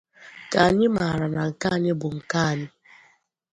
[0.51, 2.67] Ka anyị mara na nke anyị bụ nke anyị